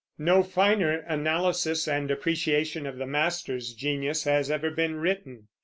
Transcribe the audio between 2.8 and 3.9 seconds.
of the master's